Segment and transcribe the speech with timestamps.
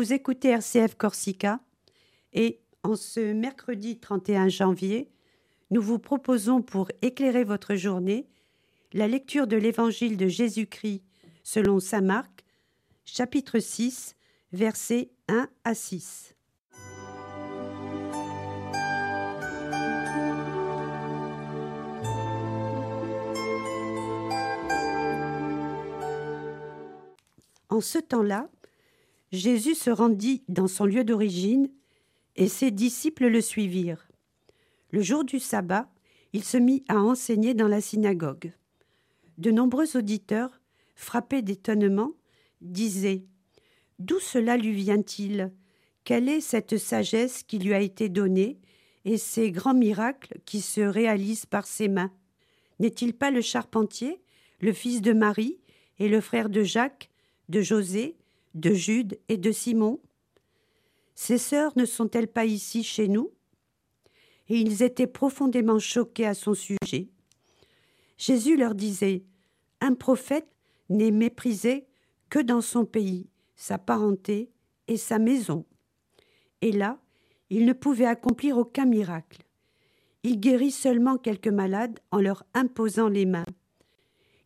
[0.00, 1.60] Vous écoutez RCF Corsica
[2.32, 5.10] et en ce mercredi 31 janvier,
[5.70, 8.26] nous vous proposons pour éclairer votre journée
[8.94, 11.02] la lecture de l'Évangile de Jésus-Christ
[11.42, 12.46] selon Saint Marc,
[13.04, 14.16] chapitre 6,
[14.52, 16.34] versets 1 à 6.
[27.68, 28.48] En ce temps-là,
[29.32, 31.70] Jésus se rendit dans son lieu d'origine
[32.36, 34.08] et ses disciples le suivirent.
[34.90, 35.88] Le jour du sabbat,
[36.32, 38.52] il se mit à enseigner dans la synagogue.
[39.38, 40.60] De nombreux auditeurs,
[40.94, 42.12] frappés d'étonnement,
[42.60, 43.24] disaient
[43.98, 45.52] D'où cela lui vient-il?
[46.04, 48.58] Quelle est cette sagesse qui lui a été donnée
[49.04, 52.12] et ces grands miracles qui se réalisent par ses mains?
[52.80, 54.22] N'est-il pas le charpentier,
[54.60, 55.60] le fils de Marie
[55.98, 57.10] et le frère de Jacques,
[57.48, 58.16] de José,
[58.54, 60.00] de Jude et de Simon
[61.14, 63.30] Ces sœurs ne sont-elles pas ici chez nous?
[64.48, 67.08] Et ils étaient profondément choqués à son sujet.
[68.18, 69.22] Jésus leur disait
[69.80, 70.48] Un prophète
[70.88, 71.86] n'est méprisé
[72.28, 74.50] que dans son pays, sa parenté
[74.88, 75.64] et sa maison.
[76.62, 76.98] Et là,
[77.48, 79.42] il ne pouvait accomplir aucun miracle.
[80.22, 83.46] Il guérit seulement quelques malades en leur imposant les mains.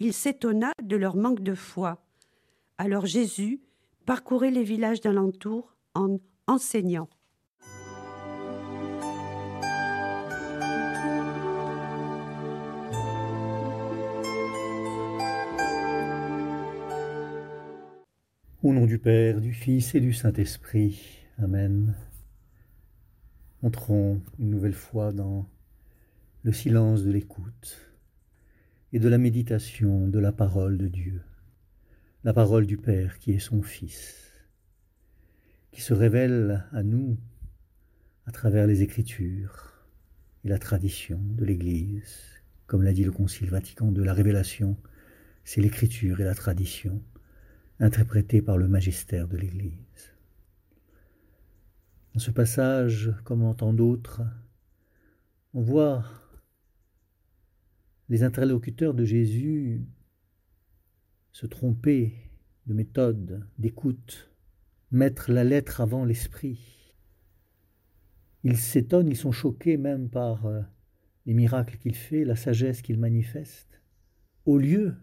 [0.00, 2.02] Il s'étonna de leur manque de foi.
[2.78, 3.60] Alors Jésus
[4.08, 7.10] parcourait les villages d'alentour en enseignant.
[18.62, 21.26] Au nom du Père, du Fils et du Saint-Esprit.
[21.36, 21.94] Amen.
[23.62, 25.46] Entrons une nouvelle fois dans
[26.44, 27.92] le silence de l'écoute
[28.94, 31.20] et de la méditation de la parole de Dieu
[32.24, 34.32] la parole du Père qui est son Fils,
[35.70, 37.16] qui se révèle à nous
[38.26, 39.86] à travers les Écritures
[40.44, 42.16] et la tradition de l'Église.
[42.66, 44.76] Comme l'a dit le Concile Vatican II, la révélation,
[45.44, 47.02] c'est l'Écriture et la tradition
[47.80, 50.12] interprétées par le magistère de l'Église.
[52.14, 54.22] Dans ce passage, comme en tant d'autres,
[55.54, 56.04] on voit
[58.08, 59.86] les interlocuteurs de Jésus
[61.38, 62.16] se tromper
[62.66, 64.34] de méthode, d'écoute,
[64.90, 66.92] mettre la lettre avant l'esprit.
[68.42, 70.62] Ils s'étonnent, ils sont choqués même par euh,
[71.26, 73.80] les miracles qu'il fait, la sagesse qu'il manifeste,
[74.46, 74.96] au lieu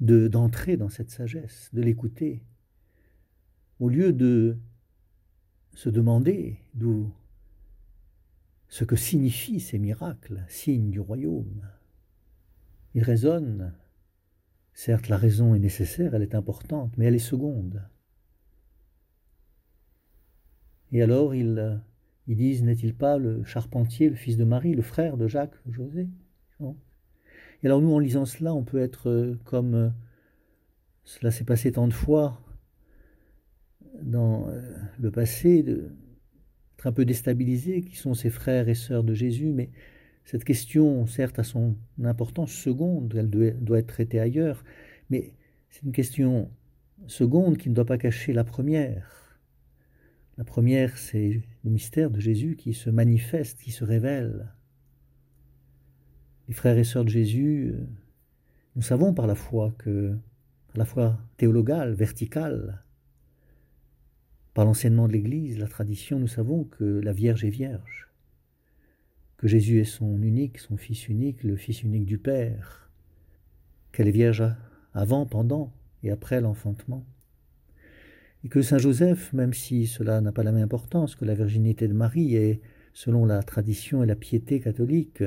[0.00, 2.44] de d'entrer dans cette sagesse, de l'écouter,
[3.78, 4.58] au lieu de
[5.72, 7.10] se demander d'où
[8.68, 11.66] ce que signifient ces miracles, signes du royaume.
[12.92, 13.72] Ils raisonnent
[14.82, 17.82] Certes, la raison est nécessaire, elle est importante, mais elle est seconde.
[20.90, 21.82] Et alors, ils,
[22.26, 26.08] ils disent, n'est-il pas le charpentier, le fils de Marie, le frère de Jacques, José?
[26.62, 29.90] Et alors, nous, en lisant cela, on peut être euh, comme euh,
[31.04, 32.40] cela s'est passé tant de fois
[34.00, 34.62] dans euh,
[34.98, 35.62] le passé,
[36.78, 39.68] être un peu déstabilisé, qui sont ces frères et sœurs de Jésus, mais
[40.30, 41.74] cette question, certes, a son
[42.04, 44.62] importance seconde, elle doit être traitée ailleurs,
[45.10, 45.34] mais
[45.70, 46.52] c'est une question
[47.08, 49.40] seconde qui ne doit pas cacher la première.
[50.38, 54.54] La première, c'est le mystère de Jésus qui se manifeste, qui se révèle.
[56.46, 57.88] Les frères et sœurs de Jésus, euh,
[58.76, 60.16] nous savons par la foi que,
[60.68, 62.84] par la foi théologale, verticale,
[64.54, 68.09] par l'enseignement de l'Église, la tradition, nous savons que la Vierge est vierge
[69.40, 72.90] que Jésus est son unique, son Fils unique, le Fils unique du Père,
[73.90, 74.44] qu'elle est vierge
[74.92, 77.06] avant, pendant et après l'enfantement.
[78.44, 81.88] Et que Saint Joseph, même si cela n'a pas la même importance que la virginité
[81.88, 82.60] de Marie, est,
[82.92, 85.24] selon la tradition et la piété catholique,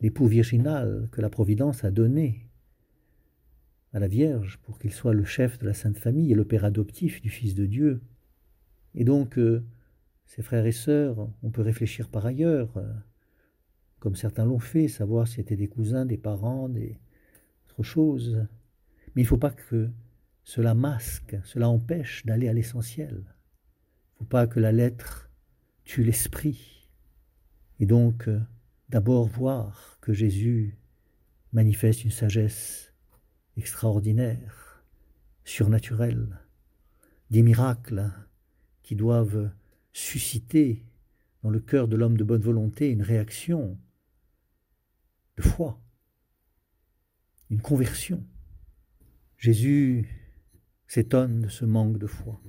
[0.00, 2.48] l'époux virginal que la Providence a donné
[3.92, 6.64] à la Vierge pour qu'il soit le chef de la Sainte Famille et le père
[6.64, 8.00] adoptif du Fils de Dieu.
[8.94, 9.66] Et donc, euh,
[10.24, 12.92] ses frères et sœurs, on peut réfléchir par ailleurs, euh,
[14.04, 17.00] comme certains l'ont fait, savoir si c'était des cousins, des parents, des
[17.70, 18.46] autre chose.
[19.14, 19.88] Mais il ne faut pas que
[20.44, 23.14] cela masque, cela empêche d'aller à l'essentiel.
[23.14, 25.30] Il ne faut pas que la lettre
[25.84, 26.86] tue l'esprit.
[27.80, 28.40] Et donc, euh,
[28.90, 30.76] d'abord voir que Jésus
[31.54, 32.92] manifeste une sagesse
[33.56, 34.84] extraordinaire,
[35.44, 36.40] surnaturelle,
[37.30, 38.12] des miracles
[38.82, 39.50] qui doivent
[39.94, 40.84] susciter
[41.42, 43.78] dans le cœur de l'homme de bonne volonté une réaction
[45.36, 45.80] de foi,
[47.50, 48.24] une conversion.
[49.36, 50.08] Jésus
[50.86, 52.40] s'étonne de ce manque de foi.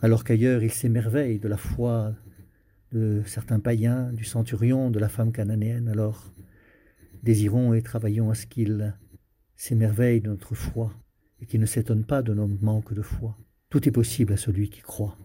[0.00, 2.14] alors qu'ailleurs il s'émerveille de la foi
[2.92, 6.32] de certains païens, du centurion, de la femme cananéenne, alors
[7.22, 8.94] désirons et travaillons à ce qu'il
[9.56, 10.92] s'émerveille de notre foi
[11.40, 13.36] et qu'il ne s'étonne pas de notre manque de foi.
[13.70, 15.18] Tout est possible à celui qui croit.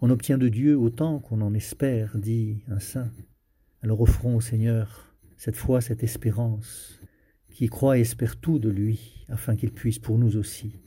[0.00, 3.10] On obtient de Dieu autant qu'on en espère, dit un saint.
[3.82, 5.11] Alors offrons au Seigneur
[5.42, 7.00] cette foi, cette espérance,
[7.50, 10.78] qui croit et espère tout de lui, afin qu'il puisse pour nous aussi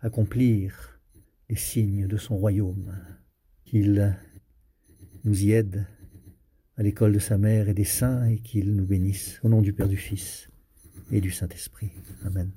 [0.00, 0.98] accomplir
[1.50, 2.96] les signes de son royaume,
[3.66, 4.16] qu'il
[5.24, 5.84] nous y aide
[6.78, 9.74] à l'école de sa mère et des saints et qu'il nous bénisse au nom du
[9.74, 10.48] Père, du Fils
[11.12, 11.90] et du Saint-Esprit.
[12.24, 12.50] Amen.